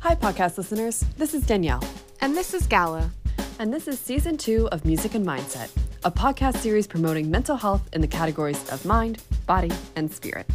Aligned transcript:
Hi, 0.00 0.14
podcast 0.14 0.56
listeners. 0.56 1.04
This 1.18 1.34
is 1.34 1.44
Danielle. 1.44 1.84
And 2.22 2.34
this 2.34 2.54
is 2.54 2.66
Gala. 2.66 3.10
And 3.58 3.70
this 3.70 3.86
is 3.86 4.00
season 4.00 4.38
two 4.38 4.66
of 4.68 4.86
Music 4.86 5.14
and 5.14 5.26
Mindset, 5.26 5.70
a 6.04 6.10
podcast 6.10 6.56
series 6.56 6.86
promoting 6.86 7.30
mental 7.30 7.54
health 7.54 7.86
in 7.92 8.00
the 8.00 8.06
categories 8.06 8.66
of 8.70 8.86
mind, 8.86 9.22
body, 9.46 9.70
and 9.96 10.10
spirit. 10.10 10.46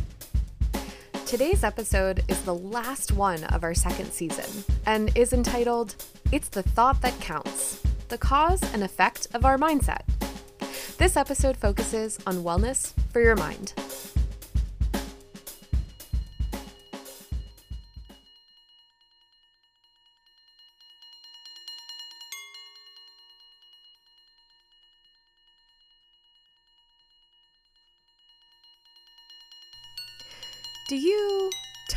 Today's 1.28 1.64
episode 1.64 2.24
is 2.28 2.42
the 2.42 2.56
last 2.56 3.12
one 3.12 3.44
of 3.46 3.64
our 3.64 3.76
second 3.76 4.12
season 4.12 4.64
and 4.88 5.16
is 5.16 5.32
entitled 5.32 5.94
It's 6.32 6.50
the 6.50 6.64
Thought 6.64 7.04
That 7.04 7.20
Counts 7.22 7.84
The 8.10 8.18
Cause 8.18 8.64
and 8.74 8.84
Effect 8.84 9.28
of 9.36 9.46
Our 9.46 9.60
Mindset. 9.60 10.02
This 10.98 11.16
episode 11.16 11.56
focuses 11.56 12.18
on 12.26 12.38
wellness 12.38 12.94
for 13.12 13.22
your 13.22 13.36
mind. 13.36 13.74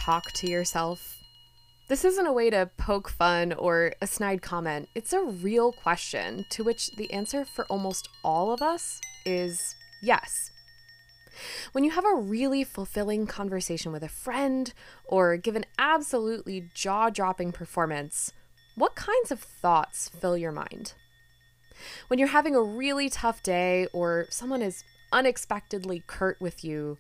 Talk 0.09 0.33
to 0.33 0.49
yourself? 0.49 1.19
This 1.89 2.03
isn't 2.03 2.27
a 2.27 2.33
way 2.33 2.49
to 2.49 2.71
poke 2.79 3.11
fun 3.11 3.53
or 3.53 3.93
a 4.01 4.07
snide 4.07 4.41
comment. 4.41 4.89
It's 4.95 5.13
a 5.13 5.23
real 5.23 5.71
question 5.71 6.47
to 6.49 6.65
which 6.65 6.93
the 6.93 7.13
answer 7.13 7.45
for 7.45 7.67
almost 7.67 8.09
all 8.25 8.51
of 8.51 8.63
us 8.63 9.03
is 9.27 9.77
yes. 10.01 10.51
When 11.73 11.85
you 11.85 11.91
have 11.91 12.07
a 12.07 12.15
really 12.15 12.65
fulfilling 12.65 13.27
conversation 13.27 13.93
with 13.93 14.03
a 14.03 14.09
friend 14.09 14.73
or 15.05 15.37
give 15.37 15.57
an 15.57 15.67
absolutely 15.79 16.71
jaw 16.73 17.11
dropping 17.11 17.53
performance, 17.53 18.33
what 18.77 18.95
kinds 18.95 19.31
of 19.31 19.41
thoughts 19.41 20.09
fill 20.09 20.39
your 20.39 20.53
mind? 20.53 20.95
When 22.07 22.19
you're 22.19 22.29
having 22.29 22.57
a 22.57 22.63
really 22.63 23.11
tough 23.11 23.43
day 23.43 23.89
or 23.93 24.27
someone 24.31 24.63
is 24.63 24.85
unexpectedly 25.13 26.03
curt 26.07 26.41
with 26.41 26.65
you, 26.65 26.97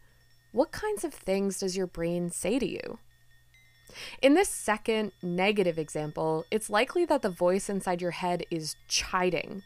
what 0.52 0.72
kinds 0.72 1.04
of 1.04 1.12
things 1.12 1.58
does 1.58 1.76
your 1.76 1.86
brain 1.86 2.30
say 2.30 2.58
to 2.58 2.66
you? 2.66 2.98
In 4.22 4.34
this 4.34 4.48
second 4.48 5.12
negative 5.22 5.78
example, 5.78 6.44
it's 6.50 6.70
likely 6.70 7.04
that 7.06 7.22
the 7.22 7.30
voice 7.30 7.68
inside 7.68 8.00
your 8.00 8.12
head 8.12 8.44
is 8.50 8.76
chiding. 8.86 9.62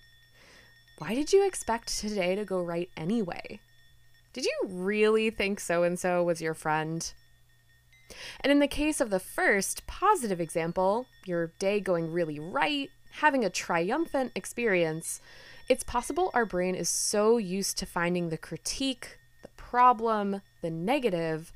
Why 0.98 1.14
did 1.14 1.32
you 1.32 1.46
expect 1.46 1.98
today 1.98 2.34
to 2.34 2.44
go 2.44 2.62
right 2.62 2.88
anyway? 2.96 3.60
Did 4.32 4.44
you 4.44 4.54
really 4.68 5.30
think 5.30 5.60
so 5.60 5.82
and 5.82 5.98
so 5.98 6.22
was 6.22 6.40
your 6.40 6.54
friend? 6.54 7.12
And 8.40 8.52
in 8.52 8.60
the 8.60 8.68
case 8.68 9.00
of 9.00 9.10
the 9.10 9.18
first 9.18 9.86
positive 9.86 10.40
example, 10.40 11.06
your 11.24 11.52
day 11.58 11.80
going 11.80 12.12
really 12.12 12.38
right, 12.38 12.90
having 13.12 13.44
a 13.44 13.50
triumphant 13.50 14.32
experience, 14.34 15.20
it's 15.68 15.84
possible 15.84 16.30
our 16.34 16.46
brain 16.46 16.74
is 16.74 16.88
so 16.88 17.36
used 17.36 17.78
to 17.78 17.86
finding 17.86 18.28
the 18.28 18.38
critique, 18.38 19.18
problem, 19.72 20.42
the 20.60 20.68
negative, 20.70 21.50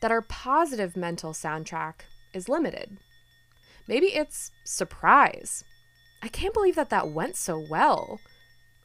that 0.00 0.12
our 0.12 0.22
positive 0.22 0.96
mental 0.96 1.32
soundtrack 1.32 1.94
is 2.32 2.48
limited. 2.48 2.98
Maybe 3.88 4.06
it's 4.06 4.52
surprise. 4.62 5.64
I 6.22 6.28
can't 6.28 6.54
believe 6.54 6.76
that 6.76 6.90
that 6.90 7.08
went 7.08 7.34
so 7.34 7.58
well. 7.58 8.20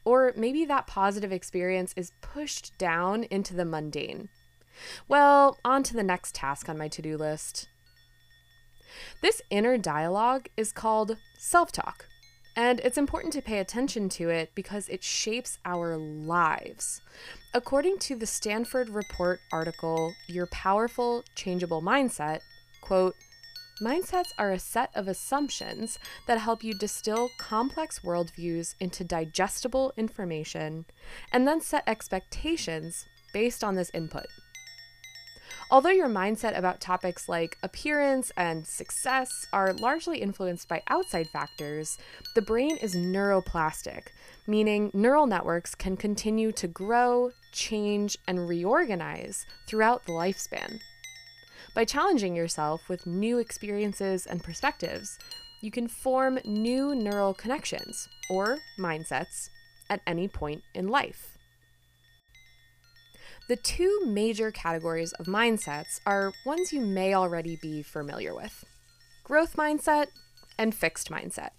Or 0.03 0.33
maybe 0.35 0.65
that 0.65 0.87
positive 0.87 1.31
experience 1.31 1.93
is 1.95 2.13
pushed 2.21 2.75
down 2.79 3.25
into 3.25 3.53
the 3.53 3.65
mundane. 3.65 4.29
Well, 5.07 5.59
on 5.63 5.83
to 5.83 5.93
the 5.93 6.02
next 6.02 6.33
task 6.33 6.67
on 6.67 6.79
my 6.79 6.87
to 6.87 7.03
do 7.03 7.17
list. 7.17 7.67
This 9.21 9.43
inner 9.52 9.77
dialogue 9.77 10.47
is 10.57 10.71
called 10.71 11.17
self 11.37 11.71
talk, 11.71 12.07
and 12.55 12.80
it's 12.81 12.97
important 12.97 13.33
to 13.33 13.41
pay 13.41 13.59
attention 13.59 14.09
to 14.09 14.30
it 14.30 14.52
because 14.55 14.89
it 14.89 15.03
shapes 15.03 15.58
our 15.65 15.98
lives. 15.98 17.02
According 17.53 17.99
to 17.99 18.15
the 18.15 18.26
Stanford 18.26 18.89
Report 18.89 19.39
article, 19.52 20.14
Your 20.27 20.48
Powerful 20.48 21.23
Changeable 21.36 21.81
Mindset, 21.81 22.39
quote, 22.81 23.15
Mindsets 23.81 24.31
are 24.37 24.52
a 24.52 24.59
set 24.59 24.92
of 24.93 25.08
assumptions 25.08 25.98
that 26.27 26.37
help 26.37 26.64
you 26.64 26.76
distill 26.76 27.31
complex 27.39 27.99
worldviews 27.99 28.76
into 28.80 29.03
digestible 29.03 29.92
information 29.97 30.86
and 31.33 31.47
then 31.47 31.61
set 31.61 31.83
expectations 31.87 33.08
based 33.33 33.64
on 33.64 33.76
this 33.76 33.89
input. 33.93 34.27
Although 35.71 35.92
your 35.92 36.09
mindset 36.09 36.58
about 36.58 36.82
topics 36.82 37.30
like 37.30 37.58
appearance 37.64 38.30
and 38.36 38.67
success 38.67 39.48
are 39.54 39.71
largely 39.71 40.17
influenced 40.17 40.67
by 40.67 40.83
outside 40.89 41.30
factors, 41.30 41.98
the 42.36 42.42
brain 42.42 42.76
is 42.82 42.93
neuroplastic, 42.93 44.08
meaning 44.45 44.92
neural 44.93 45.27
networks 45.27 45.73
can 45.73 45.95
continue 45.95 46.52
to 46.52 46.67
grow, 46.67 47.32
change, 47.54 48.17
and 48.27 48.49
reorganize 48.49 49.45
throughout 49.65 50.05
the 50.05 50.11
lifespan. 50.11 50.82
By 51.73 51.86
challenging 51.86 52.36
yourself 52.36 52.89
with 52.89 53.08
new 53.08 53.38
experiences 53.38 54.26
and 54.26 54.43
perspectives, 54.43 55.17
you 55.61 55.71
can 55.71 55.88
form 55.88 56.39
new 56.43 56.93
neural 56.93 57.33
connections, 57.33 58.09
or 58.30 58.58
mindsets, 58.77 59.48
at 59.89 60.02
any 60.05 60.27
point 60.27 60.64
in 60.73 60.89
life. 60.89 61.30
The 63.47 63.55
two 63.55 64.02
major 64.05 64.52
categories 64.52 65.13
of 65.13 65.25
mindsets 65.25 65.99
are 66.05 66.31
ones 66.45 66.71
you 66.71 66.79
may 66.79 67.13
already 67.13 67.57
be 67.61 67.81
familiar 67.81 68.33
with 68.33 68.63
growth 69.23 69.55
mindset 69.55 70.07
and 70.57 70.75
fixed 70.75 71.09
mindset. 71.09 71.52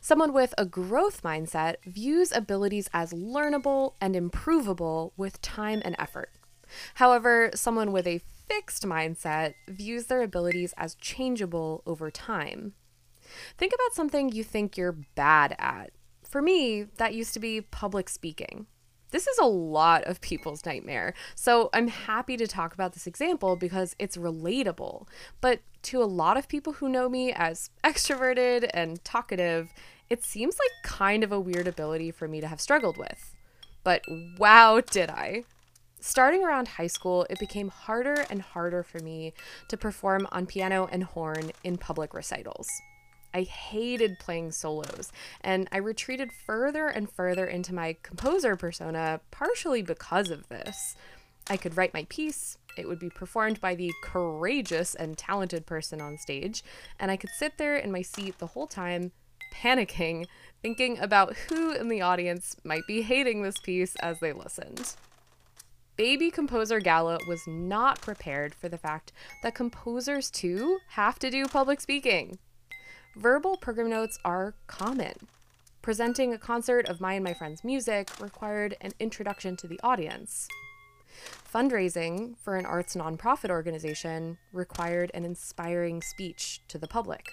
Someone 0.00 0.32
with 0.32 0.54
a 0.58 0.66
growth 0.66 1.22
mindset 1.22 1.76
views 1.86 2.32
abilities 2.32 2.88
as 2.92 3.12
learnable 3.12 3.94
and 4.00 4.14
improvable 4.14 5.12
with 5.16 5.40
time 5.40 5.82
and 5.84 5.96
effort. 5.98 6.30
However, 6.94 7.50
someone 7.54 7.92
with 7.92 8.06
a 8.06 8.20
fixed 8.48 8.84
mindset 8.84 9.54
views 9.68 10.06
their 10.06 10.22
abilities 10.22 10.74
as 10.76 10.94
changeable 10.96 11.82
over 11.86 12.10
time. 12.10 12.74
Think 13.56 13.72
about 13.74 13.94
something 13.94 14.30
you 14.30 14.44
think 14.44 14.76
you're 14.76 14.98
bad 15.14 15.56
at. 15.58 15.90
For 16.28 16.42
me, 16.42 16.86
that 16.98 17.14
used 17.14 17.34
to 17.34 17.40
be 17.40 17.60
public 17.60 18.08
speaking. 18.08 18.66
This 19.14 19.28
is 19.28 19.38
a 19.38 19.44
lot 19.44 20.02
of 20.08 20.20
people's 20.20 20.66
nightmare. 20.66 21.14
So 21.36 21.70
I'm 21.72 21.86
happy 21.86 22.36
to 22.36 22.48
talk 22.48 22.74
about 22.74 22.94
this 22.94 23.06
example 23.06 23.54
because 23.54 23.94
it's 24.00 24.16
relatable. 24.16 25.06
But 25.40 25.60
to 25.82 26.02
a 26.02 26.04
lot 26.04 26.36
of 26.36 26.48
people 26.48 26.72
who 26.72 26.88
know 26.88 27.08
me 27.08 27.32
as 27.32 27.70
extroverted 27.84 28.68
and 28.74 29.04
talkative, 29.04 29.72
it 30.10 30.24
seems 30.24 30.58
like 30.58 30.72
kind 30.82 31.22
of 31.22 31.30
a 31.30 31.38
weird 31.38 31.68
ability 31.68 32.10
for 32.10 32.26
me 32.26 32.40
to 32.40 32.48
have 32.48 32.60
struggled 32.60 32.96
with. 32.96 33.36
But 33.84 34.02
wow, 34.36 34.80
did 34.80 35.10
I! 35.10 35.44
Starting 36.00 36.44
around 36.44 36.66
high 36.66 36.88
school, 36.88 37.24
it 37.30 37.38
became 37.38 37.68
harder 37.68 38.26
and 38.28 38.42
harder 38.42 38.82
for 38.82 38.98
me 38.98 39.32
to 39.68 39.76
perform 39.76 40.26
on 40.32 40.44
piano 40.44 40.88
and 40.90 41.04
horn 41.04 41.52
in 41.62 41.78
public 41.78 42.14
recitals. 42.14 42.68
I 43.34 43.42
hated 43.42 44.20
playing 44.20 44.52
solos, 44.52 45.12
and 45.40 45.68
I 45.72 45.78
retreated 45.78 46.30
further 46.32 46.86
and 46.86 47.10
further 47.10 47.46
into 47.46 47.74
my 47.74 47.96
composer 48.02 48.54
persona, 48.54 49.20
partially 49.32 49.82
because 49.82 50.30
of 50.30 50.48
this. 50.48 50.94
I 51.50 51.56
could 51.56 51.76
write 51.76 51.92
my 51.92 52.06
piece, 52.08 52.56
it 52.78 52.88
would 52.88 52.98
be 52.98 53.10
performed 53.10 53.60
by 53.60 53.74
the 53.74 53.92
courageous 54.02 54.94
and 54.94 55.18
talented 55.18 55.66
person 55.66 56.00
on 56.00 56.16
stage, 56.16 56.62
and 56.98 57.10
I 57.10 57.16
could 57.16 57.30
sit 57.30 57.58
there 57.58 57.76
in 57.76 57.92
my 57.92 58.02
seat 58.02 58.38
the 58.38 58.48
whole 58.48 58.66
time, 58.66 59.12
panicking, 59.52 60.26
thinking 60.62 60.98
about 60.98 61.36
who 61.36 61.72
in 61.72 61.88
the 61.88 62.00
audience 62.00 62.56
might 62.64 62.86
be 62.86 63.02
hating 63.02 63.42
this 63.42 63.58
piece 63.58 63.96
as 63.96 64.20
they 64.20 64.32
listened. 64.32 64.94
Baby 65.96 66.30
composer 66.30 66.80
Gala 66.80 67.18
was 67.28 67.46
not 67.46 68.00
prepared 68.00 68.54
for 68.54 68.68
the 68.68 68.78
fact 68.78 69.12
that 69.42 69.54
composers 69.54 70.30
too 70.30 70.78
have 70.90 71.20
to 71.20 71.30
do 71.30 71.46
public 71.46 71.80
speaking. 71.80 72.38
Verbal 73.16 73.56
program 73.56 73.90
notes 73.90 74.18
are 74.24 74.54
common. 74.66 75.14
Presenting 75.82 76.32
a 76.32 76.38
concert 76.38 76.88
of 76.88 77.00
my 77.00 77.12
and 77.12 77.22
my 77.22 77.32
friends' 77.32 77.62
music 77.62 78.10
required 78.20 78.76
an 78.80 78.90
introduction 78.98 79.56
to 79.56 79.68
the 79.68 79.78
audience. 79.84 80.48
Fundraising 81.52 82.36
for 82.38 82.56
an 82.56 82.66
arts 82.66 82.96
nonprofit 82.96 83.50
organization 83.50 84.38
required 84.52 85.12
an 85.14 85.24
inspiring 85.24 86.02
speech 86.02 86.60
to 86.66 86.76
the 86.76 86.88
public. 86.88 87.30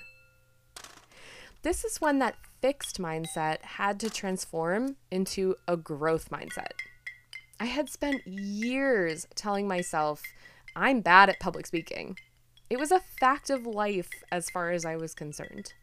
This 1.63 1.83
is 1.83 1.99
when 1.99 2.19
that 2.19 2.35
fixed 2.61 3.01
mindset 3.01 3.61
had 3.63 3.99
to 4.01 4.09
transform 4.11 4.97
into 5.09 5.55
a 5.67 5.77
growth 5.77 6.29
mindset. 6.29 6.73
I 7.59 7.65
had 7.65 7.89
spent 7.89 8.27
years 8.27 9.25
telling 9.33 9.67
myself 9.67 10.21
I'm 10.75 11.01
bad 11.01 11.29
at 11.29 11.39
public 11.39 11.65
speaking. 11.65 12.17
It 12.71 12.79
was 12.79 12.93
a 12.93 13.01
fact 13.01 13.49
of 13.49 13.65
life 13.65 14.07
as 14.31 14.49
far 14.49 14.71
as 14.71 14.85
I 14.85 14.95
was 14.95 15.13
concerned. 15.13 15.73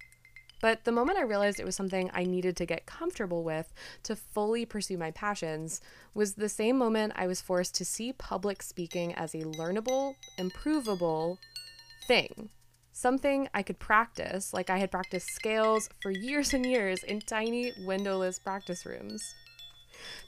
But 0.63 0.85
the 0.85 0.91
moment 0.91 1.19
I 1.19 1.23
realized 1.23 1.61
it 1.61 1.67
was 1.67 1.77
something 1.77 2.11
I 2.15 2.25
needed 2.25 2.57
to 2.57 2.65
get 2.65 2.87
comfortable 2.87 3.45
with 3.45 3.75
to 4.05 4.17
fully 4.17 4.65
pursue 4.65 4.97
my 4.97 5.11
passions 5.11 5.83
was 6.15 6.33
the 6.33 6.49
same 6.49 6.79
moment 6.79 7.13
I 7.15 7.27
was 7.27 7.43
forced 7.43 7.75
to 7.75 7.85
see 7.85 8.15
public 8.15 8.63
speaking 8.63 9.13
as 9.13 9.35
a 9.35 9.43
learnable, 9.43 10.15
improvable 10.39 11.39
thing. 12.07 12.49
something 12.91 13.51
I 13.53 13.63
could 13.63 13.79
practice, 13.79 14.55
like 14.55 14.71
I 14.71 14.79
had 14.79 14.91
practiced 14.91 15.29
scales 15.35 15.91
for 16.01 16.11
years 16.11 16.55
and 16.55 16.65
years 16.65 17.05
in 17.05 17.21
tiny 17.21 17.75
windowless 17.85 18.39
practice 18.39 18.87
rooms. 18.87 19.35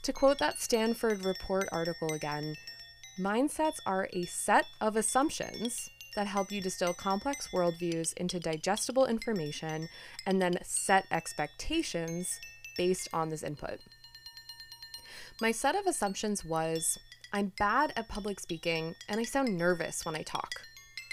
To 0.03 0.13
quote 0.13 0.37
that 0.37 0.61
Stanford 0.61 1.25
report 1.25 1.67
article 1.71 2.13
again, 2.13 2.55
mindsets 3.19 3.79
are 3.87 4.07
a 4.13 4.25
set 4.25 4.67
of 4.79 4.95
assumptions 4.95 5.89
that 6.15 6.27
help 6.27 6.51
you 6.51 6.61
distill 6.61 6.93
complex 6.93 7.49
worldviews 7.53 8.13
into 8.17 8.39
digestible 8.39 9.05
information 9.05 9.89
and 10.25 10.41
then 10.41 10.57
set 10.63 11.05
expectations 11.11 12.39
based 12.77 13.07
on 13.13 13.29
this 13.29 13.43
input. 13.43 13.79
My 15.41 15.51
set 15.51 15.75
of 15.75 15.87
assumptions 15.87 16.45
was 16.45 16.99
I'm 17.33 17.53
bad 17.57 17.93
at 17.95 18.09
public 18.09 18.39
speaking 18.39 18.95
and 19.07 19.19
I 19.19 19.23
sound 19.23 19.57
nervous 19.57 20.05
when 20.05 20.15
I 20.15 20.21
talk. 20.21 20.51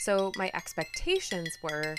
So 0.01 0.33
my 0.37 0.51
expectations 0.55 1.57
were 1.63 1.97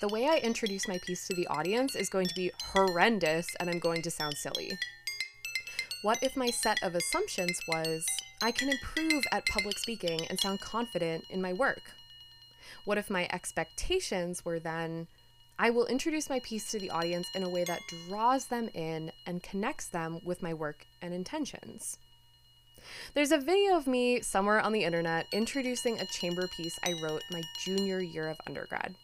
the 0.00 0.08
way 0.08 0.26
I 0.26 0.38
introduce 0.38 0.88
my 0.88 0.98
piece 1.06 1.26
to 1.28 1.36
the 1.36 1.46
audience 1.48 1.94
is 1.94 2.08
going 2.08 2.26
to 2.26 2.34
be 2.34 2.50
horrendous 2.72 3.46
and 3.60 3.68
I'm 3.68 3.78
going 3.78 4.02
to 4.02 4.10
sound 4.10 4.34
silly. 4.34 4.78
What 6.02 6.22
if 6.22 6.36
my 6.36 6.50
set 6.50 6.82
of 6.82 6.94
assumptions 6.94 7.60
was 7.68 8.04
I 8.40 8.52
can 8.52 8.70
improve 8.70 9.24
at 9.30 9.44
public 9.46 9.78
speaking 9.78 10.26
and 10.28 10.40
sound 10.40 10.60
confident 10.60 11.24
in 11.28 11.42
my 11.42 11.52
work? 11.52 11.82
What 12.84 12.98
if 12.98 13.10
my 13.10 13.28
expectations 13.32 14.44
were 14.44 14.58
then 14.58 15.06
I 15.58 15.70
will 15.70 15.86
introduce 15.86 16.30
my 16.30 16.40
piece 16.40 16.70
to 16.70 16.78
the 16.78 16.90
audience 16.90 17.28
in 17.34 17.42
a 17.42 17.48
way 17.48 17.64
that 17.64 17.82
draws 18.08 18.46
them 18.46 18.70
in 18.72 19.12
and 19.26 19.42
connects 19.42 19.88
them 19.88 20.20
with 20.24 20.42
my 20.42 20.54
work 20.54 20.86
and 21.02 21.12
intentions? 21.12 21.98
There's 23.14 23.32
a 23.32 23.38
video 23.38 23.76
of 23.76 23.86
me 23.86 24.20
somewhere 24.20 24.60
on 24.60 24.72
the 24.72 24.84
internet 24.84 25.26
introducing 25.32 26.00
a 26.00 26.06
chamber 26.06 26.48
piece 26.56 26.78
I 26.84 26.94
wrote 27.02 27.22
my 27.30 27.42
junior 27.62 28.00
year 28.00 28.28
of 28.28 28.40
undergrad. 28.46 28.94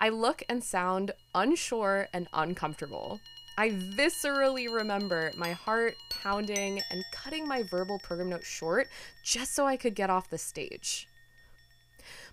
I 0.00 0.08
look 0.08 0.42
and 0.48 0.62
sound 0.62 1.12
unsure 1.34 2.08
and 2.12 2.28
uncomfortable. 2.32 3.20
I 3.58 3.70
viscerally 3.70 4.72
remember 4.72 5.30
my 5.36 5.52
heart 5.52 5.94
pounding 6.10 6.80
and 6.90 7.04
cutting 7.12 7.46
my 7.46 7.62
verbal 7.64 7.98
program 7.98 8.30
note 8.30 8.44
short 8.44 8.88
just 9.22 9.54
so 9.54 9.66
I 9.66 9.76
could 9.76 9.94
get 9.94 10.10
off 10.10 10.30
the 10.30 10.38
stage. 10.38 11.06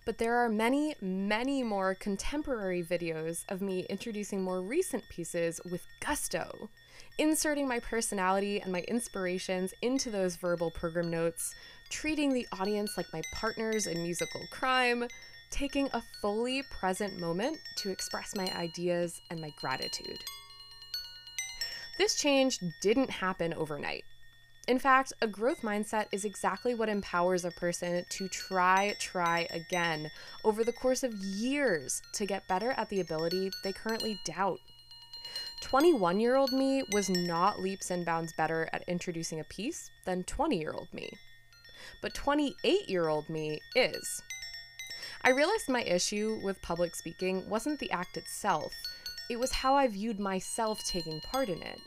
But 0.09 0.17
there 0.17 0.37
are 0.37 0.49
many, 0.49 0.95
many 1.01 1.61
more 1.61 1.93
contemporary 1.93 2.81
videos 2.81 3.45
of 3.47 3.61
me 3.61 3.85
introducing 3.91 4.41
more 4.41 4.59
recent 4.59 5.07
pieces 5.07 5.61
with 5.69 5.85
gusto, 5.99 6.71
inserting 7.19 7.67
my 7.67 7.77
personality 7.77 8.59
and 8.59 8.71
my 8.71 8.79
inspirations 8.87 9.71
into 9.83 10.09
those 10.09 10.35
verbal 10.35 10.71
program 10.71 11.11
notes, 11.11 11.53
treating 11.91 12.33
the 12.33 12.47
audience 12.59 12.97
like 12.97 13.05
my 13.13 13.21
partners 13.35 13.85
in 13.85 14.01
musical 14.01 14.41
crime, 14.49 15.07
taking 15.51 15.87
a 15.93 16.01
fully 16.23 16.63
present 16.71 17.19
moment 17.19 17.59
to 17.77 17.91
express 17.91 18.35
my 18.35 18.47
ideas 18.57 19.21
and 19.29 19.39
my 19.39 19.51
gratitude. 19.61 20.17
This 21.99 22.15
change 22.15 22.57
didn't 22.81 23.11
happen 23.11 23.53
overnight. 23.53 24.05
In 24.69 24.77
fact, 24.77 25.13
a 25.19 25.25
growth 25.25 25.63
mindset 25.63 26.05
is 26.11 26.23
exactly 26.23 26.75
what 26.75 26.89
empowers 26.89 27.43
a 27.43 27.49
person 27.49 28.05
to 28.07 28.27
try, 28.27 28.93
try 28.99 29.47
again 29.49 30.11
over 30.43 30.63
the 30.63 30.71
course 30.71 31.01
of 31.01 31.11
years 31.15 32.03
to 32.13 32.27
get 32.27 32.47
better 32.47 32.75
at 32.77 32.87
the 32.89 32.99
ability 32.99 33.49
they 33.63 33.73
currently 33.73 34.19
doubt. 34.25 34.59
21 35.61 36.19
year 36.19 36.35
old 36.35 36.51
me 36.51 36.83
was 36.91 37.09
not 37.09 37.59
leaps 37.59 37.89
and 37.89 38.05
bounds 38.05 38.31
better 38.33 38.69
at 38.71 38.83
introducing 38.87 39.39
a 39.39 39.43
piece 39.45 39.89
than 40.05 40.23
20 40.25 40.59
year 40.59 40.71
old 40.71 40.93
me. 40.93 41.09
But 42.03 42.13
28 42.13 42.87
year 42.87 43.07
old 43.07 43.27
me 43.27 43.59
is. 43.75 44.21
I 45.23 45.31
realized 45.31 45.67
my 45.67 45.81
issue 45.81 46.39
with 46.43 46.61
public 46.61 46.93
speaking 46.93 47.49
wasn't 47.49 47.79
the 47.79 47.89
act 47.89 48.17
itself, 48.17 48.71
it 49.31 49.39
was 49.39 49.51
how 49.51 49.73
I 49.73 49.87
viewed 49.87 50.19
myself 50.19 50.79
taking 50.85 51.21
part 51.21 51.49
in 51.49 51.63
it. 51.63 51.79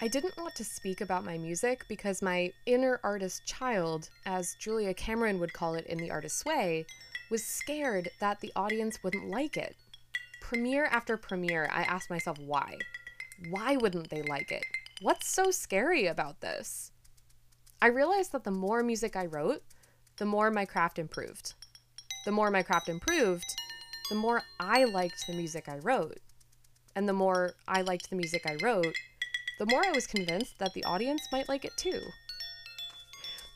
I 0.00 0.08
didn't 0.08 0.36
want 0.36 0.56
to 0.56 0.64
speak 0.64 1.00
about 1.00 1.24
my 1.24 1.38
music 1.38 1.84
because 1.88 2.20
my 2.20 2.52
inner 2.66 3.00
artist 3.04 3.46
child, 3.46 4.10
as 4.26 4.56
Julia 4.58 4.92
Cameron 4.92 5.38
would 5.38 5.52
call 5.52 5.76
it 5.76 5.86
in 5.86 5.98
The 5.98 6.10
Artist's 6.10 6.44
Way, 6.44 6.84
was 7.30 7.44
scared 7.44 8.10
that 8.20 8.40
the 8.40 8.52
audience 8.56 9.02
wouldn't 9.02 9.30
like 9.30 9.56
it. 9.56 9.76
Premiere 10.40 10.86
after 10.86 11.16
premiere, 11.16 11.70
I 11.72 11.82
asked 11.82 12.10
myself 12.10 12.38
why. 12.38 12.76
Why 13.50 13.76
wouldn't 13.76 14.10
they 14.10 14.22
like 14.22 14.50
it? 14.50 14.64
What's 15.00 15.28
so 15.28 15.52
scary 15.52 16.06
about 16.06 16.40
this? 16.40 16.90
I 17.80 17.86
realized 17.86 18.32
that 18.32 18.44
the 18.44 18.50
more 18.50 18.82
music 18.82 19.14
I 19.14 19.26
wrote, 19.26 19.62
the 20.16 20.26
more 20.26 20.50
my 20.50 20.64
craft 20.64 20.98
improved. 20.98 21.54
The 22.24 22.32
more 22.32 22.50
my 22.50 22.62
craft 22.62 22.88
improved, 22.88 23.46
the 24.10 24.16
more 24.16 24.42
I 24.58 24.84
liked 24.84 25.26
the 25.28 25.34
music 25.34 25.68
I 25.68 25.78
wrote. 25.78 26.18
And 26.96 27.08
the 27.08 27.12
more 27.12 27.54
I 27.66 27.82
liked 27.82 28.10
the 28.10 28.16
music 28.16 28.42
I 28.46 28.56
wrote, 28.62 28.94
the 29.64 29.70
more 29.70 29.86
I 29.86 29.92
was 29.92 30.06
convinced 30.06 30.58
that 30.58 30.74
the 30.74 30.84
audience 30.84 31.26
might 31.32 31.48
like 31.48 31.64
it 31.64 31.74
too. 31.78 32.00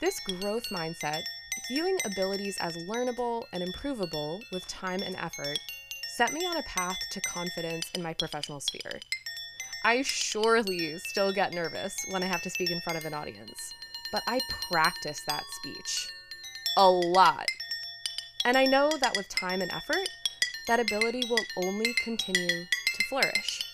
This 0.01 0.19
growth 0.21 0.63
mindset, 0.73 1.21
viewing 1.69 1.99
abilities 2.07 2.57
as 2.61 2.75
learnable 2.89 3.45
and 3.53 3.63
improvable 3.63 4.41
with 4.51 4.67
time 4.67 5.03
and 5.03 5.17
effort, 5.17 5.59
set 6.17 6.33
me 6.33 6.47
on 6.47 6.57
a 6.57 6.63
path 6.63 6.97
to 7.11 7.21
confidence 7.21 7.91
in 7.95 8.03
my 8.03 8.15
professional 8.15 8.59
sphere. 8.59 9.01
I 9.85 10.01
surely 10.01 10.97
still 11.11 11.31
get 11.31 11.53
nervous 11.53 11.95
when 12.09 12.23
I 12.23 12.27
have 12.27 12.43
to 12.43 12.51
speak 12.51 12.71
in 12.71 12.81
front 12.81 12.99
of 12.99 13.05
an 13.05 13.13
audience, 13.13 13.75
but 14.11 14.23
I 14.27 14.41
practice 14.73 15.21
that 15.29 15.43
speech 15.61 16.09
a 16.79 16.89
lot. 16.89 17.45
And 18.47 18.57
I 18.57 18.65
know 18.65 18.89
that 18.99 19.15
with 19.15 19.29
time 19.29 19.61
and 19.61 19.71
effort, 19.73 20.09
that 20.69 20.81
ability 20.81 21.25
will 21.29 21.45
only 21.59 21.93
continue 22.03 22.65
to 22.65 23.05
flourish. 23.11 23.68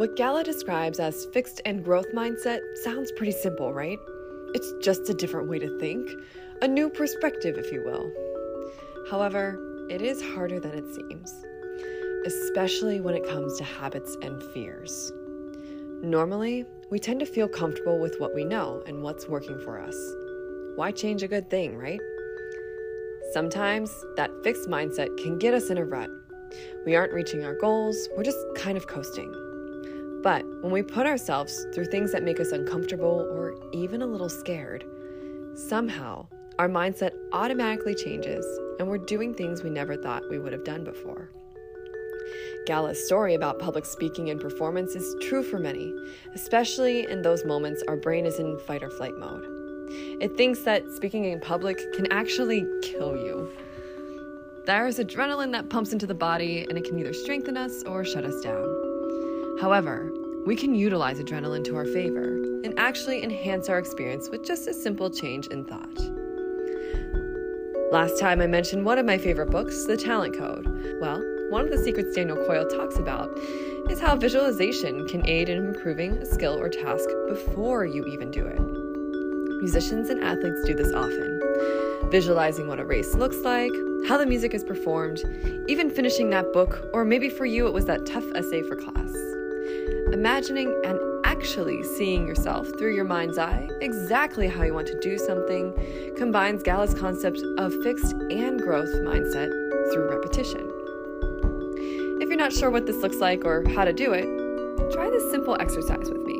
What 0.00 0.16
Gala 0.16 0.42
describes 0.42 0.98
as 0.98 1.26
fixed 1.26 1.60
and 1.66 1.84
growth 1.84 2.10
mindset 2.14 2.60
sounds 2.82 3.12
pretty 3.12 3.32
simple, 3.32 3.74
right? 3.74 3.98
It's 4.54 4.72
just 4.80 5.10
a 5.10 5.12
different 5.12 5.50
way 5.50 5.58
to 5.58 5.78
think, 5.78 6.08
a 6.62 6.66
new 6.66 6.88
perspective, 6.88 7.58
if 7.58 7.70
you 7.70 7.84
will. 7.84 8.10
However, 9.10 9.58
it 9.90 10.00
is 10.00 10.22
harder 10.22 10.58
than 10.58 10.70
it 10.70 10.86
seems, 10.94 11.44
especially 12.24 13.02
when 13.02 13.14
it 13.14 13.28
comes 13.28 13.58
to 13.58 13.64
habits 13.64 14.16
and 14.22 14.42
fears. 14.54 15.12
Normally, 16.02 16.64
we 16.90 16.98
tend 16.98 17.20
to 17.20 17.26
feel 17.26 17.46
comfortable 17.46 17.98
with 17.98 18.18
what 18.18 18.34
we 18.34 18.42
know 18.42 18.82
and 18.86 19.02
what's 19.02 19.28
working 19.28 19.58
for 19.58 19.78
us. 19.78 19.96
Why 20.76 20.92
change 20.92 21.22
a 21.22 21.28
good 21.28 21.50
thing, 21.50 21.76
right? 21.76 22.00
Sometimes 23.34 23.90
that 24.16 24.30
fixed 24.42 24.66
mindset 24.66 25.14
can 25.18 25.36
get 25.36 25.52
us 25.52 25.68
in 25.68 25.76
a 25.76 25.84
rut. 25.84 26.08
We 26.86 26.96
aren't 26.96 27.12
reaching 27.12 27.44
our 27.44 27.54
goals, 27.54 28.08
we're 28.16 28.24
just 28.24 28.38
kind 28.56 28.78
of 28.78 28.86
coasting. 28.86 29.49
When 30.60 30.72
we 30.72 30.82
put 30.82 31.06
ourselves 31.06 31.66
through 31.74 31.86
things 31.86 32.12
that 32.12 32.22
make 32.22 32.38
us 32.38 32.52
uncomfortable 32.52 33.26
or 33.32 33.54
even 33.72 34.02
a 34.02 34.06
little 34.06 34.28
scared, 34.28 34.84
somehow 35.54 36.26
our 36.58 36.68
mindset 36.68 37.12
automatically 37.32 37.94
changes 37.94 38.44
and 38.78 38.86
we're 38.86 38.98
doing 38.98 39.32
things 39.32 39.62
we 39.62 39.70
never 39.70 39.96
thought 39.96 40.28
we 40.28 40.38
would 40.38 40.52
have 40.52 40.64
done 40.64 40.84
before. 40.84 41.30
Gala's 42.66 43.02
story 43.06 43.34
about 43.34 43.58
public 43.58 43.86
speaking 43.86 44.28
and 44.28 44.38
performance 44.38 44.94
is 44.94 45.16
true 45.22 45.42
for 45.42 45.58
many, 45.58 45.94
especially 46.34 47.06
in 47.10 47.22
those 47.22 47.42
moments 47.46 47.82
our 47.88 47.96
brain 47.96 48.26
is 48.26 48.38
in 48.38 48.58
fight 48.66 48.82
or 48.82 48.90
flight 48.90 49.16
mode. 49.16 49.46
It 50.20 50.36
thinks 50.36 50.60
that 50.64 50.82
speaking 50.90 51.24
in 51.24 51.40
public 51.40 51.78
can 51.94 52.12
actually 52.12 52.66
kill 52.82 53.16
you. 53.16 53.50
There's 54.66 54.98
adrenaline 54.98 55.52
that 55.52 55.70
pumps 55.70 55.94
into 55.94 56.06
the 56.06 56.14
body, 56.14 56.66
and 56.68 56.76
it 56.76 56.84
can 56.84 56.98
either 56.98 57.14
strengthen 57.14 57.56
us 57.56 57.82
or 57.84 58.04
shut 58.04 58.24
us 58.24 58.40
down. 58.42 59.58
However, 59.60 60.12
we 60.46 60.56
can 60.56 60.74
utilize 60.74 61.18
adrenaline 61.18 61.64
to 61.64 61.76
our 61.76 61.84
favor 61.84 62.32
and 62.64 62.78
actually 62.78 63.22
enhance 63.22 63.68
our 63.68 63.78
experience 63.78 64.30
with 64.30 64.42
just 64.42 64.66
a 64.66 64.74
simple 64.74 65.10
change 65.10 65.46
in 65.48 65.64
thought. 65.64 66.00
Last 67.92 68.18
time 68.18 68.40
I 68.40 68.46
mentioned 68.46 68.84
one 68.84 68.98
of 68.98 69.04
my 69.04 69.18
favorite 69.18 69.50
books, 69.50 69.84
The 69.84 69.96
Talent 69.96 70.36
Code. 70.38 70.66
Well, 71.00 71.22
one 71.50 71.64
of 71.64 71.70
the 71.70 71.82
secrets 71.82 72.14
Daniel 72.14 72.36
Coyle 72.46 72.66
talks 72.66 72.96
about 72.96 73.36
is 73.90 74.00
how 74.00 74.16
visualization 74.16 75.06
can 75.08 75.28
aid 75.28 75.48
in 75.48 75.58
improving 75.58 76.12
a 76.12 76.26
skill 76.26 76.58
or 76.58 76.68
task 76.68 77.08
before 77.28 77.84
you 77.84 78.06
even 78.06 78.30
do 78.30 78.46
it. 78.46 78.60
Musicians 79.60 80.08
and 80.08 80.22
athletes 80.24 80.62
do 80.64 80.74
this 80.74 80.92
often, 80.94 81.40
visualizing 82.10 82.66
what 82.66 82.80
a 82.80 82.84
race 82.84 83.14
looks 83.14 83.38
like, 83.38 83.72
how 84.08 84.16
the 84.16 84.24
music 84.24 84.54
is 84.54 84.64
performed, 84.64 85.22
even 85.68 85.90
finishing 85.90 86.30
that 86.30 86.50
book, 86.54 86.88
or 86.94 87.04
maybe 87.04 87.28
for 87.28 87.44
you 87.44 87.66
it 87.66 87.74
was 87.74 87.84
that 87.84 88.06
tough 88.06 88.24
essay 88.34 88.62
for 88.62 88.76
class 88.76 89.12
imagining 90.12 90.80
and 90.84 90.98
actually 91.24 91.82
seeing 91.82 92.26
yourself 92.26 92.68
through 92.78 92.94
your 92.94 93.04
mind's 93.04 93.38
eye, 93.38 93.68
exactly 93.80 94.48
how 94.48 94.62
you 94.62 94.74
want 94.74 94.86
to 94.86 94.98
do 95.00 95.16
something, 95.18 95.72
combines 96.16 96.62
Gala's 96.62 96.94
concept 96.94 97.40
of 97.58 97.72
fixed 97.82 98.12
and 98.12 98.60
growth 98.60 98.90
mindset 99.02 99.50
through 99.92 100.10
repetition. 100.10 100.70
If 102.20 102.28
you're 102.28 102.36
not 102.36 102.52
sure 102.52 102.70
what 102.70 102.86
this 102.86 102.96
looks 102.96 103.16
like 103.16 103.44
or 103.44 103.68
how 103.70 103.84
to 103.84 103.92
do 103.92 104.12
it, 104.12 104.26
try 104.92 105.08
this 105.08 105.30
simple 105.30 105.56
exercise 105.60 106.10
with 106.10 106.22
me. 106.22 106.34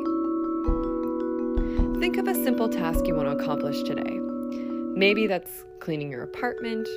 Think 1.99 2.17
of 2.17 2.27
a 2.27 2.35
simple 2.43 2.67
task 2.67 3.07
you 3.07 3.15
want 3.15 3.29
to 3.29 3.43
accomplish 3.43 3.81
today. 3.83 4.19
Maybe 4.95 5.27
that's 5.27 5.63
cleaning 5.79 6.11
your 6.11 6.23
apartment, 6.23 6.87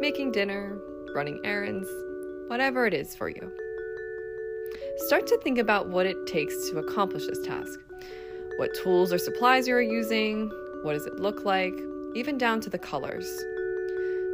making 0.00 0.32
dinner, 0.32 0.78
running 1.14 1.40
errands, 1.44 1.88
whatever 2.48 2.86
it 2.86 2.94
is 2.94 3.14
for 3.14 3.28
you. 3.28 3.52
Start 4.96 5.26
to 5.26 5.38
think 5.38 5.58
about 5.58 5.88
what 5.88 6.06
it 6.06 6.26
takes 6.26 6.68
to 6.70 6.78
accomplish 6.78 7.26
this 7.26 7.40
task. 7.40 7.80
What 8.56 8.74
tools 8.74 9.12
or 9.12 9.18
supplies 9.18 9.66
you 9.66 9.74
are 9.74 9.82
using, 9.82 10.50
what 10.82 10.92
does 10.92 11.06
it 11.06 11.18
look 11.18 11.44
like, 11.44 11.74
even 12.14 12.38
down 12.38 12.60
to 12.60 12.70
the 12.70 12.78
colors. 12.78 13.26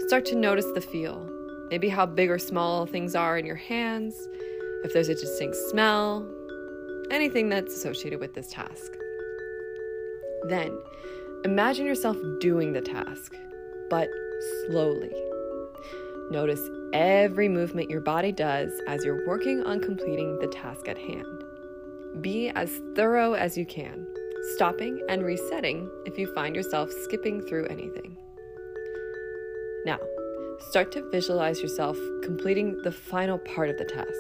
Start 0.07 0.25
to 0.27 0.37
notice 0.37 0.67
the 0.75 0.81
feel, 0.81 1.29
maybe 1.71 1.89
how 1.89 2.07
big 2.07 2.31
or 2.31 2.39
small 2.39 2.87
things 2.87 3.15
are 3.15 3.39
in 3.39 3.47
your 3.47 3.57
hands, 3.57 4.29
if 4.85 4.93
there's 4.93 5.09
a 5.09 5.15
distinct 5.15 5.57
smell, 5.71 6.27
anything 7.11 7.49
that's 7.49 7.75
associated 7.75 8.21
with 8.21 8.35
this 8.35 8.51
task. 8.51 8.93
Then, 10.45 10.77
imagine 11.45 11.87
yourself 11.87 12.17
doing 12.41 12.73
the 12.73 12.81
task, 12.81 13.35
but 13.91 14.09
slowly. 14.67 15.13
Notice 16.31 16.69
every 16.93 17.49
movement 17.49 17.89
your 17.89 18.03
body 18.03 18.33
does 18.33 18.71
as 18.87 19.03
you're 19.03 19.27
working 19.27 19.63
on 19.63 19.81
completing 19.81 20.39
the 20.41 20.47
task 20.49 20.87
at 20.87 20.99
hand. 20.99 21.45
Be 22.21 22.51
as 22.51 22.83
thorough 22.95 23.33
as 23.33 23.57
you 23.57 23.65
can, 23.65 24.07
stopping 24.55 25.01
and 25.09 25.25
resetting 25.25 25.89
if 26.05 26.19
you 26.19 26.27
find 26.35 26.55
yourself 26.55 26.91
skipping 27.05 27.41
through 27.41 27.67
anything. 27.67 28.17
Now, 29.87 29.99
start 30.69 30.93
to 30.93 31.09
visualize 31.11 31.63
yourself 31.63 31.97
completing 32.23 32.83
the 32.83 32.93
final 32.93 33.39
part 33.39 33.71
of 33.71 33.79
the 33.79 33.85
task. 33.87 34.13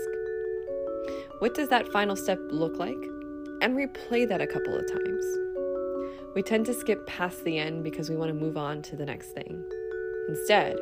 What 1.40 1.54
does 1.54 1.68
that 1.68 1.92
final 1.92 2.16
step 2.16 2.38
look 2.50 2.78
like? 2.78 2.96
And 3.60 3.76
replay 3.76 4.26
that 4.28 4.40
a 4.40 4.46
couple 4.46 4.74
of 4.74 4.90
times. 4.90 5.24
We 6.34 6.42
tend 6.42 6.64
to 6.66 6.74
skip 6.74 7.06
past 7.06 7.44
the 7.44 7.58
end 7.58 7.84
because 7.84 8.08
we 8.08 8.16
want 8.16 8.28
to 8.28 8.34
move 8.34 8.56
on 8.56 8.80
to 8.82 8.96
the 8.96 9.04
next 9.04 9.32
thing. 9.32 9.62
Instead, 10.28 10.76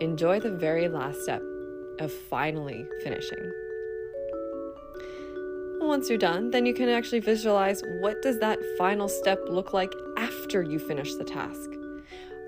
enjoy 0.00 0.40
the 0.40 0.50
very 0.50 0.88
last 0.88 1.22
step 1.22 1.42
of 1.98 2.12
finally 2.12 2.86
finishing. 3.02 3.52
Once 5.80 6.08
you're 6.08 6.18
done, 6.18 6.50
then 6.50 6.66
you 6.66 6.74
can 6.74 6.88
actually 6.88 7.20
visualize 7.20 7.82
what 8.00 8.20
does 8.22 8.38
that 8.40 8.58
final 8.76 9.08
step 9.08 9.40
look 9.48 9.72
like 9.72 9.92
after 10.16 10.62
you 10.62 10.78
finish 10.78 11.14
the 11.14 11.24
task. 11.24 11.70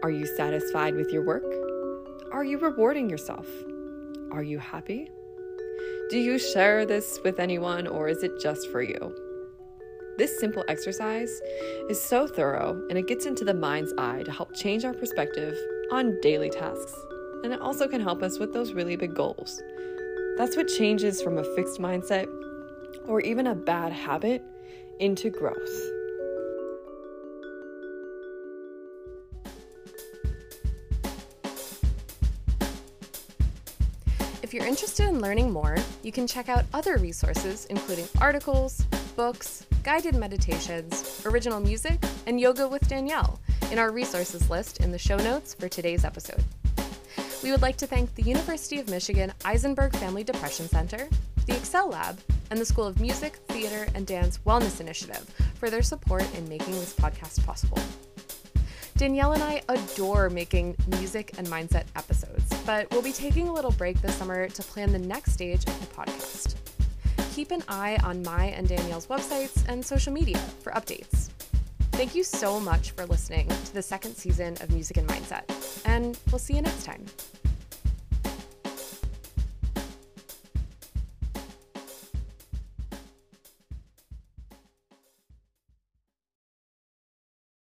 Are 0.02 0.10
you 0.10 0.26
satisfied 0.26 0.94
with 0.94 1.12
your 1.12 1.24
work? 1.24 1.44
Are 2.32 2.44
you 2.44 2.58
rewarding 2.58 3.08
yourself? 3.08 3.46
Are 4.32 4.42
you 4.42 4.58
happy? 4.58 5.10
Do 6.10 6.18
you 6.18 6.38
share 6.38 6.84
this 6.84 7.18
with 7.24 7.40
anyone 7.40 7.86
or 7.86 8.08
is 8.08 8.22
it 8.22 8.40
just 8.40 8.70
for 8.70 8.82
you? 8.82 9.14
This 10.18 10.38
simple 10.38 10.64
exercise 10.68 11.40
is 11.88 12.02
so 12.02 12.26
thorough 12.26 12.84
and 12.90 12.98
it 12.98 13.06
gets 13.06 13.26
into 13.26 13.44
the 13.44 13.54
mind's 13.54 13.92
eye 13.96 14.22
to 14.24 14.32
help 14.32 14.54
change 14.54 14.84
our 14.84 14.92
perspective 14.92 15.56
on 15.92 16.20
daily 16.20 16.50
tasks. 16.50 16.94
And 17.42 17.52
it 17.52 17.60
also 17.60 17.88
can 17.88 18.00
help 18.00 18.22
us 18.22 18.38
with 18.38 18.52
those 18.52 18.72
really 18.72 18.96
big 18.96 19.14
goals. 19.14 19.62
That's 20.36 20.56
what 20.56 20.68
changes 20.68 21.20
from 21.22 21.38
a 21.38 21.44
fixed 21.54 21.80
mindset 21.80 22.26
or 23.06 23.20
even 23.20 23.46
a 23.48 23.54
bad 23.54 23.92
habit 23.92 24.42
into 24.98 25.30
growth. 25.30 25.56
If 34.42 34.54
you're 34.54 34.66
interested 34.66 35.08
in 35.08 35.20
learning 35.20 35.52
more, 35.52 35.76
you 36.02 36.10
can 36.10 36.26
check 36.26 36.48
out 36.48 36.64
other 36.74 36.96
resources, 36.96 37.66
including 37.66 38.08
articles, 38.20 38.82
books, 39.14 39.64
guided 39.84 40.16
meditations, 40.16 41.24
original 41.24 41.60
music, 41.60 42.00
and 42.26 42.40
yoga 42.40 42.66
with 42.66 42.86
Danielle 42.88 43.38
in 43.70 43.78
our 43.78 43.92
resources 43.92 44.50
list 44.50 44.80
in 44.80 44.90
the 44.90 44.98
show 44.98 45.18
notes 45.18 45.54
for 45.54 45.68
today's 45.68 46.04
episode. 46.04 46.42
We 47.42 47.50
would 47.50 47.62
like 47.62 47.76
to 47.78 47.86
thank 47.86 48.14
the 48.14 48.22
University 48.22 48.80
of 48.80 48.90
Michigan 48.90 49.32
Eisenberg 49.46 49.96
Family 49.96 50.22
Depression 50.22 50.68
Center, 50.68 51.08
the 51.46 51.56
Excel 51.56 51.88
Lab, 51.88 52.18
and 52.50 52.60
the 52.60 52.66
School 52.66 52.86
of 52.86 53.00
Music, 53.00 53.36
Theater, 53.48 53.86
and 53.94 54.06
Dance 54.06 54.40
Wellness 54.44 54.80
Initiative 54.80 55.24
for 55.54 55.70
their 55.70 55.82
support 55.82 56.24
in 56.34 56.46
making 56.50 56.74
this 56.74 56.94
podcast 56.94 57.44
possible. 57.46 57.78
Danielle 58.98 59.32
and 59.32 59.42
I 59.42 59.62
adore 59.70 60.28
making 60.28 60.76
music 60.88 61.32
and 61.38 61.46
mindset 61.46 61.84
episodes, 61.96 62.44
but 62.66 62.90
we'll 62.90 63.00
be 63.00 63.12
taking 63.12 63.48
a 63.48 63.52
little 63.52 63.72
break 63.72 64.00
this 64.02 64.14
summer 64.16 64.46
to 64.46 64.62
plan 64.62 64.92
the 64.92 64.98
next 64.98 65.32
stage 65.32 65.64
of 65.66 65.80
the 65.80 65.94
podcast. 65.94 66.56
Keep 67.34 67.52
an 67.52 67.62
eye 67.68 67.96
on 68.04 68.22
my 68.22 68.46
and 68.46 68.68
Danielle's 68.68 69.06
websites 69.06 69.66
and 69.66 69.84
social 69.84 70.12
media 70.12 70.36
for 70.62 70.72
updates. 70.72 71.19
Thank 72.00 72.14
you 72.14 72.24
so 72.24 72.58
much 72.58 72.92
for 72.92 73.04
listening 73.04 73.46
to 73.48 73.74
the 73.74 73.82
second 73.82 74.14
season 74.14 74.56
of 74.62 74.70
Music 74.70 74.96
and 74.96 75.06
Mindset, 75.06 75.82
and 75.84 76.18
we'll 76.32 76.38
see 76.38 76.54
you 76.54 76.62
next 76.62 76.82
time. 76.82 77.04